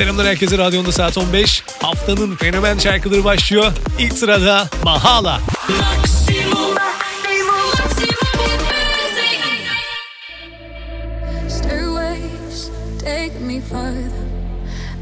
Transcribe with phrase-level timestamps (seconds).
[0.00, 1.62] Selamlar herkese radyonda saat 15.
[1.82, 3.72] Haftanın fenomen şarkıları başlıyor.
[3.98, 5.40] İlk sırada Mahala.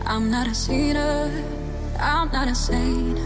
[0.07, 1.31] I'm not a sinner,
[2.01, 3.19] I'm not a saint.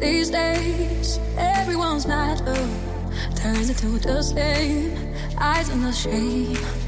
[0.00, 2.58] These days, everyone's love
[3.36, 4.90] turns into disdain,
[5.38, 6.83] eyes on the shame.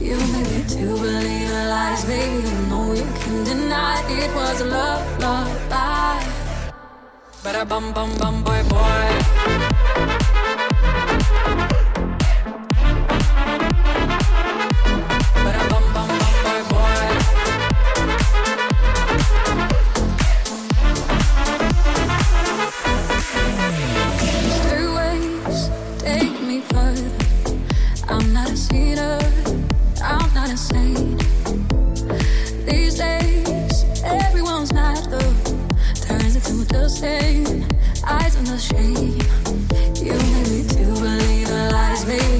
[0.00, 2.48] You made me to believe the lies, baby.
[2.48, 6.26] You know you can deny it was a love, love, lie.
[7.44, 9.08] But I bum bum bum boy boy.
[15.44, 17.06] But I bum bum bum boy boy.
[24.56, 25.60] Stairways
[25.98, 27.10] take me further.
[28.08, 29.18] I'm not a sinner,
[30.02, 31.18] I'm not saint.
[32.66, 35.44] These days, everyone's mad love
[36.00, 37.66] turns into disdain,
[38.04, 39.20] eyes on the shame.
[39.96, 42.39] You made me to believe the lies, baby.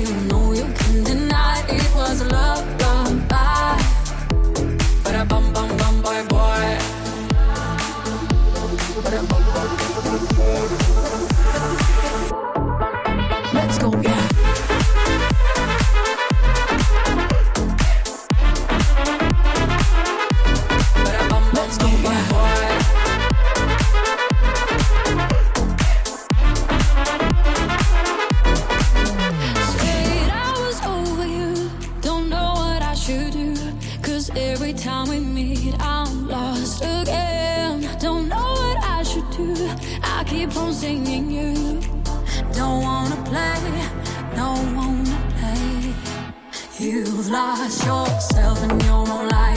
[47.31, 49.50] lost yourself and you won't lie.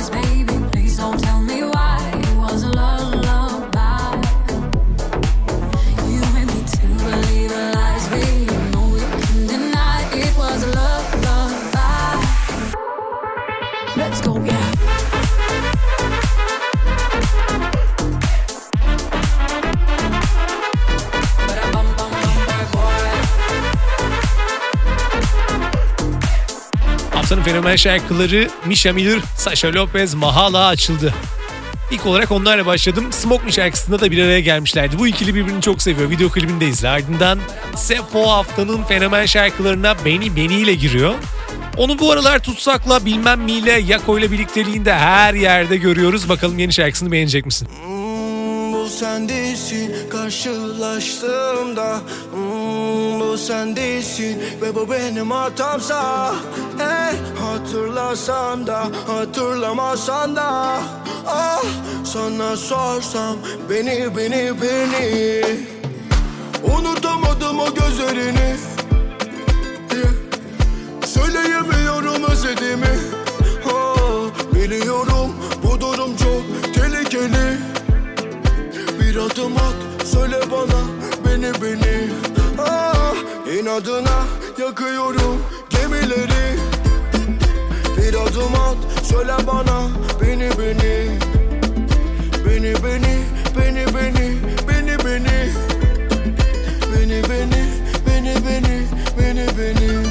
[27.23, 31.13] Haftanın fenomen şarkıları Misha Miller, Sasha Lopez, Mahala açıldı.
[31.91, 33.11] İlk olarak onlarla başladım.
[33.11, 34.99] Smoke şarkısında da bir araya gelmişlerdi.
[34.99, 36.09] Bu ikili birbirini çok seviyor.
[36.09, 36.89] Video klibini de izle.
[36.89, 37.39] Ardından
[37.75, 41.13] Sefo haftanın fenomen şarkılarına Beni Beni ile giriyor.
[41.77, 46.29] Onu bu aralar Tutsak'la bilmem miyle Yako'yla birlikteliğinde her yerde görüyoruz.
[46.29, 47.67] Bakalım yeni şarkısını beğenecek misin?
[48.83, 51.99] Bu sen değilsin karşılaştığımda.
[52.33, 56.33] Hmm, Bu sen değilsin ve bu benim hatamsa.
[56.77, 60.79] Hey hatırlasam da hatırlamasan da.
[61.27, 61.63] Ah
[62.03, 63.37] sana sorsam
[63.69, 65.43] beni beni beni.
[66.77, 68.55] Unutamadım o gözlerini.
[71.05, 72.99] Söyleyemiyorum özlediğimi.
[73.73, 77.72] Oh, Biliyorum bu durum çok tehlikeli
[79.13, 80.81] Bir adım at söyle bana
[81.25, 82.09] beni beni.
[82.59, 83.15] Ah,
[83.59, 84.25] İnadına
[84.59, 86.57] yakıyorum gemileri.
[87.97, 89.87] Bir adım at söyle bana
[90.21, 91.19] beni beni.
[92.45, 93.23] Beni beni
[93.57, 94.35] beni beni
[94.67, 95.53] beni beni.
[96.93, 97.65] Beni beni
[98.07, 98.87] beni beni
[99.19, 100.03] beni beni.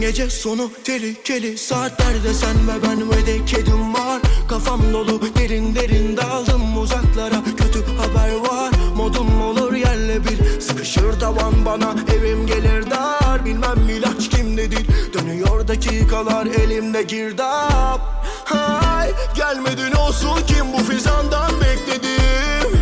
[0.00, 4.27] Gece sonu tehlikeli saatlerde sen ve ben ve de kedim var
[4.58, 5.20] Kafam dolu.
[5.38, 7.44] Derin derin daldım uzaklara.
[7.56, 10.60] Kötü haber var modum olur yerle bir.
[10.60, 13.44] Sıkışır tavan bana evim gelir dar.
[13.44, 18.00] Bilmem ilaç kimdedir dönüyor dakikalar elimde girdap.
[18.44, 22.80] Hay gelmedin olsun kim bu fizandan bekledim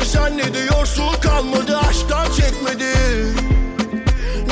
[0.00, 3.36] e sen ne diyorsun kalmadı aşktan çekmedim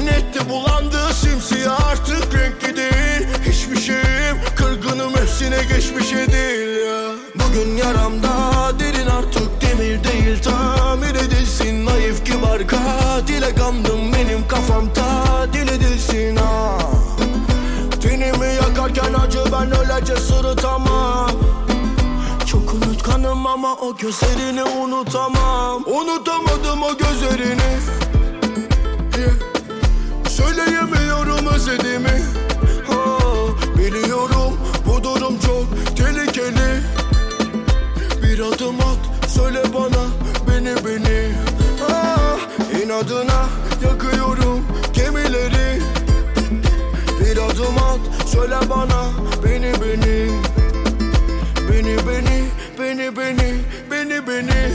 [0.04, 3.03] Nette bulandı simsiyah artık Hiçbir şeyim
[5.44, 7.11] hepsine geçmişe değil ya.
[7.35, 8.31] Bugün yaramda
[8.79, 10.43] derin artık demir değil.
[10.43, 16.79] Tamir edilsin naif kibar katile kandım Benim kafam tatil edilsin ha.
[18.02, 21.31] Tenimi yakarken acı ben öylece sırıtamam
[22.47, 25.85] çok unutkanım ama o gözlerini unutamam.
[25.87, 27.79] Unutamadım o gözlerini.
[29.19, 30.29] Yeah.
[30.29, 32.23] Söyleyemiyorum özlediğimi.
[32.90, 34.58] Oh, Biliyorum
[35.04, 36.82] durum çok tehlikeli.
[38.22, 40.04] Bir adım at söyle bana
[40.48, 41.32] beni beni.
[41.90, 42.38] Ah,
[42.82, 43.46] İnadına
[43.84, 45.82] yakıyorum gemileri.
[47.20, 49.04] Bir adım at söyle bana
[49.44, 50.30] beni beni.
[51.70, 52.44] Beni beni
[52.78, 53.54] beni beni
[53.90, 54.70] beni beni.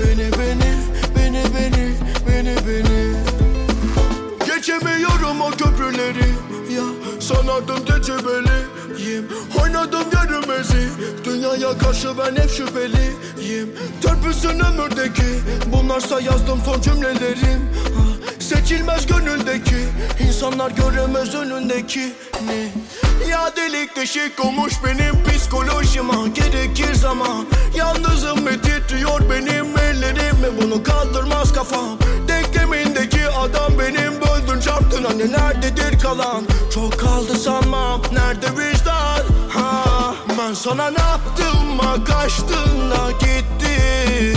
[0.00, 0.72] Beni beni
[1.16, 1.94] beni beni
[2.28, 3.14] beni beni.
[4.46, 6.28] Geçemiyorum o köprüleri.
[6.74, 6.84] Ya
[7.20, 7.84] Sanardım
[8.90, 9.24] tecrübeliyim
[9.62, 10.88] Oynadım yarımezi
[11.24, 13.70] Dünyaya karşı ben hep şüpheliyim.
[14.02, 15.40] Törpüsün ömürdeki.
[15.66, 17.70] Bunlarsa yazdım son cümlelerim.
[18.38, 19.88] Seçilmez gönüldeki.
[20.26, 22.12] İnsanlar göremez önündeki
[22.46, 22.72] ne
[23.28, 27.46] Ya delik deşik olmuş benim psikolojima Gerekir zaman.
[27.76, 31.98] Yalnızım ve titriyor benim ellerim Ve bunu kaldırmaz kafam.
[32.28, 36.44] Denklemindeki adam benim Böldün çarptın hani nerededir kalan?
[36.74, 37.69] Çok kaldı sanmam
[40.60, 42.04] sana ne yaptım?
[42.04, 44.34] Kaçtın da gitti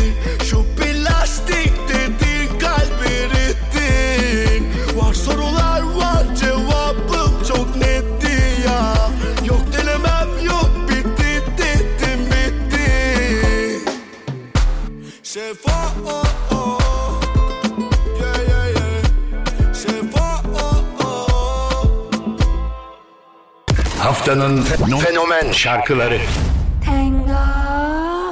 [24.04, 24.62] Haftanın
[25.06, 26.20] fenomen şarkıları.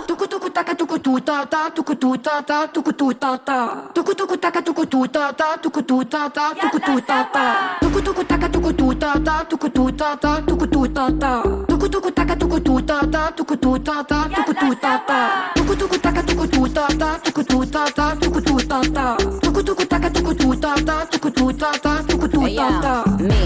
[0.07, 3.69] Tuku tuku taka tuku tu ta ta tuku tu ta ta tuku tu ta ta
[3.95, 7.45] tuku tuku taka tuku tu ta ta tuku tu ta ta tuku tu ta ta
[7.81, 11.43] tuku tuku taka tuku tu ta ta tuku tu ta ta tuku tu ta ta
[11.67, 15.19] tuku tuku taka tuku tu ta ta tuku tu ta ta tuku tu ta ta
[15.55, 19.05] tuku tuku taka tuku tu ta ta tuku tu ta ta tuku tu ta ta
[19.43, 22.93] tuku tuku taka tuku tu ta ta tuku tu ta ta tuku tu ta ta
[23.07, 23.17] yeah.
[23.19, 23.41] Me,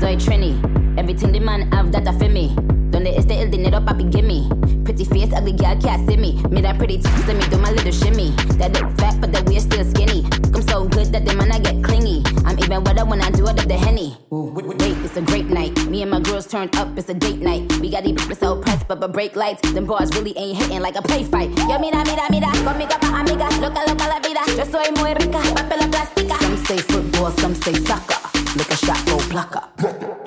[0.00, 0.71] soy Trini.
[0.98, 2.54] Everything the man have that feel me.
[2.90, 4.48] Donde este el dinero, papi, gimme.
[4.84, 6.42] Pretty face, ugly girl can't see me.
[6.50, 8.30] Me that pretty tits, let me do my little shimmy.
[8.58, 10.26] That look fat, but that we're still skinny.
[10.52, 12.22] I'm so good that the man I get clingy.
[12.44, 14.18] I'm even wetter when I do it at the henny.
[14.30, 15.72] Wait, it's a great night.
[15.86, 17.72] Me and my girls turned up, it's a date night.
[17.80, 19.62] We got these bitches so pressed, but but break lights.
[19.72, 21.48] Them bars really ain't hitting like a play fight.
[21.56, 23.48] Yo, mira, mira, mira, conmigo pa' amiga.
[23.60, 24.42] Loca, loca la vida.
[24.58, 26.38] Yo soy muy rica, papel plástica.
[26.40, 28.20] Some say football, some say soccer.
[28.56, 30.21] Look a shot, go blocker.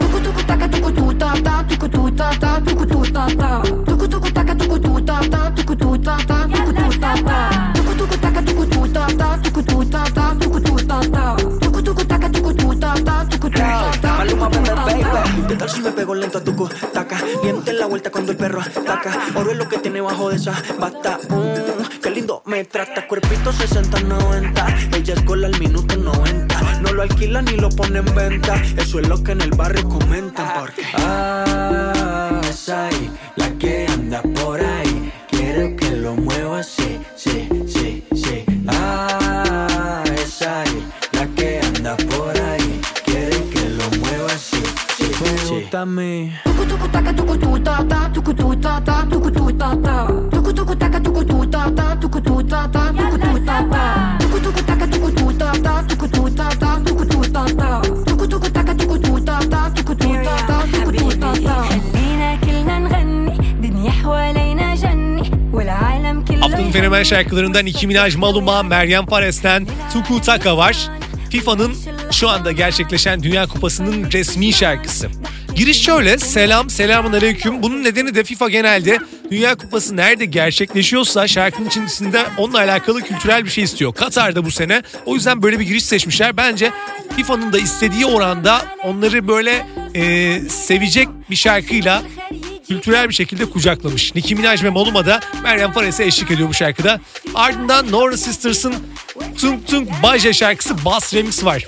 [15.68, 17.18] Si me pego lento a tu taca?
[17.44, 19.12] Miente la vuelta cuando el perro ataca.
[19.36, 21.19] Oro es lo que tiene bajo de esa bata.
[21.30, 23.07] Mm, qué lindo me trata.
[23.07, 24.95] Cuerpito 60-90.
[24.95, 26.44] Ella es gol al minuto 90.
[27.06, 28.56] No lo alquila ni lo pone en venta.
[28.78, 30.52] Eso es lo que en el barrio comentan.
[30.60, 30.81] Porque.
[30.96, 32.42] Ah,
[66.75, 70.77] fenomen şarkılarından Nicki Minaj, Maluma, Meryem Fares'ten Tuku Taka var.
[71.30, 71.75] FIFA'nın
[72.12, 75.10] şu anda gerçekleşen Dünya Kupası'nın resmi şarkısı.
[75.56, 77.64] Giriş şöyle, selam, selamun aleyküm.
[77.64, 79.00] Bunun nedeni de FIFA genelde
[79.31, 83.94] Dünya Kupası nerede gerçekleşiyorsa şarkının içerisinde onunla alakalı kültürel bir şey istiyor.
[83.94, 84.81] Katar'da bu sene.
[85.06, 86.38] O yüzden böyle bir giriş seçmişler.
[86.38, 86.71] Bence
[87.16, 92.04] FIFA'nın da istediği oranda onları böyle e, sevecek bir şarkıyla
[92.68, 94.16] kültürel bir şekilde kucaklamış.
[94.16, 97.00] Nicki Minaj ve Maluma da Meryem Fares'e eşlik ediyor bu şarkıda.
[97.36, 98.74] Ardından Nora Sisters'ın
[99.42, 101.66] Tung Tung Baja şarkısı Bass Remix var.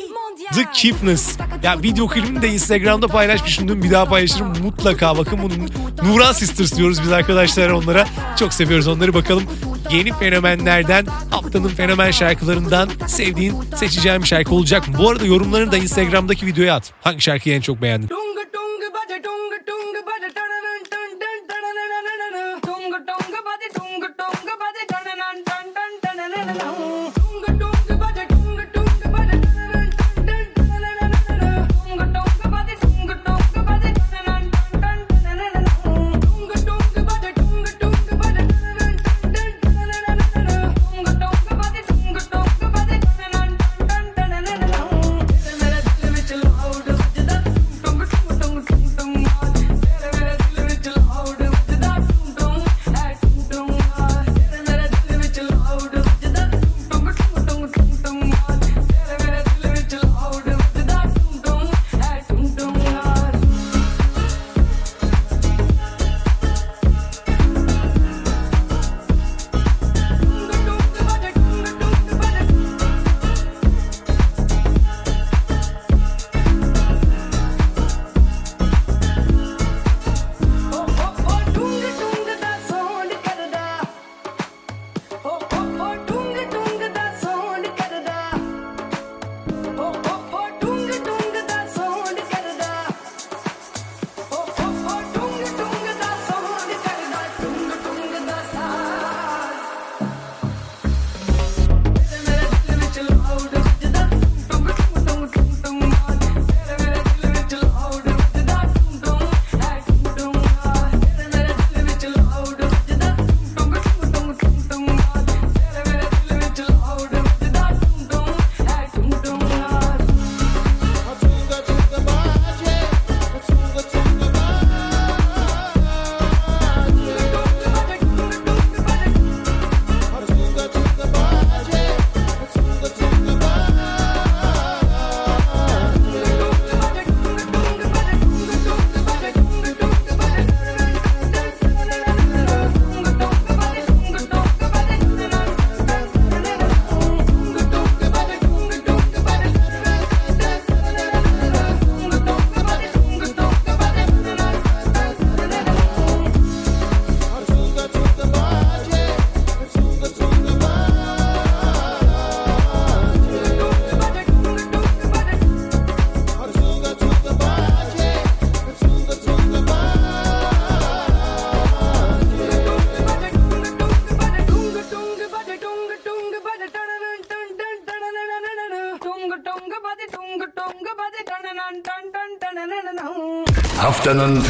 [0.53, 1.37] The Keepness.
[1.63, 5.69] Ya video klibini de Instagram'da paylaşmışım dün bir daha paylaşırım mutlaka bakın bunun
[6.03, 8.07] Nuran Sisters diyoruz biz arkadaşlar onlara.
[8.39, 9.43] Çok seviyoruz onları bakalım.
[9.91, 14.83] Yeni fenomenlerden haftanın fenomen şarkılarından sevdiğin seçeceğim şarkı olacak?
[14.97, 16.93] Bu arada yorumlarını da Instagram'daki videoya at.
[17.01, 18.09] Hangi şarkıyı en çok beğendin?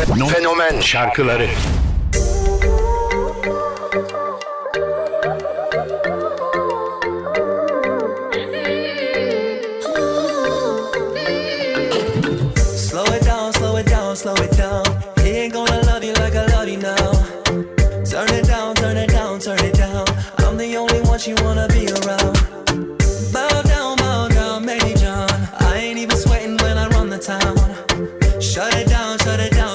[0.06, 1.48] Fenomen şarkıları.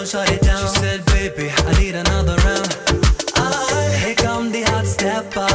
[0.07, 0.61] shut it down.
[0.61, 2.77] She said, baby, I need another round.
[3.37, 5.47] I here come the hot stepper.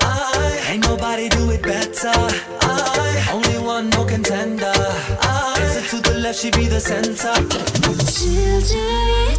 [0.00, 2.12] I ain't nobody do it better.
[2.60, 4.72] I only one, no contender.
[5.20, 7.34] I said to the left, she be the center.
[8.12, 9.35] Children.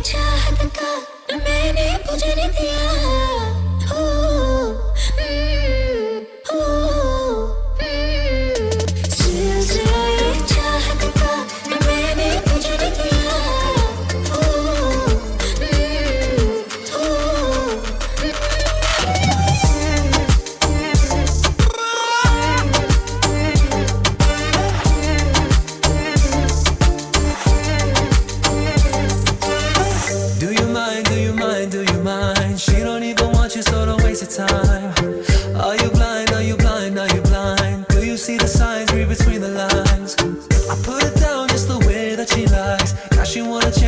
[43.29, 43.87] 寻我的牵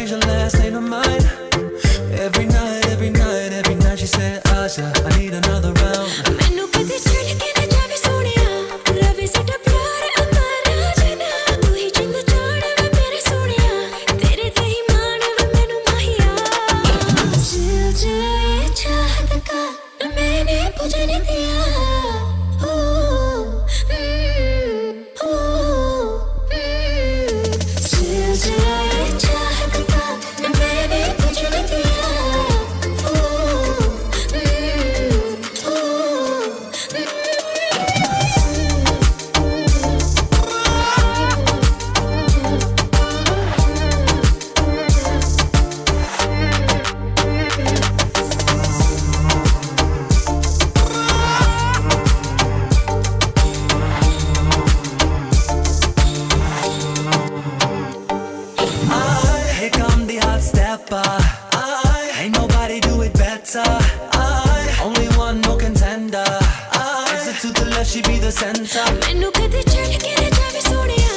[68.00, 71.13] अच्छी भी तो सेंसा मैनू कदे चढ़ के ना जावे सोनिया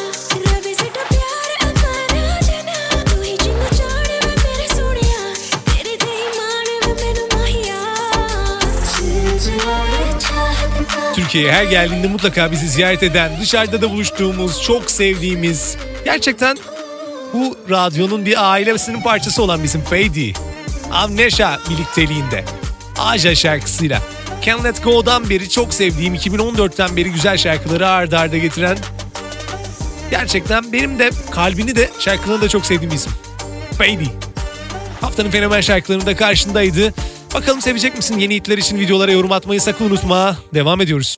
[0.46, 2.76] रवे से तो प्यार अकार आ जाना
[3.10, 5.22] तू ही जिंद जाने मैं तेरे सोनिया
[5.70, 7.12] तेरे ते ही माने मैं
[11.14, 16.56] Türkiye'ye her geldiğinde mutlaka bizi ziyaret eden, dışarıda da buluştuğumuz, çok sevdiğimiz, gerçekten
[17.34, 20.32] bu radyonun bir ailesinin parçası olan bizim Fedi.
[20.92, 22.44] Amneşa birlikteliğinde.
[22.98, 24.02] Aja şarkısıyla.
[24.44, 28.78] Can't Let Go'dan beri çok sevdiğim, 2014'ten beri güzel şarkıları ardarda arda getiren
[30.10, 33.12] gerçekten benim de kalbini de şarkılarını da çok sevdiğim isim.
[33.78, 34.04] Fady.
[35.00, 36.94] Haftanın fenomen şarkılarında karşındaydı.
[37.34, 38.18] Bakalım sevecek misin?
[38.18, 40.36] Yeni hitler için videolara yorum atmayı sakın unutma.
[40.54, 41.16] Devam ediyoruz.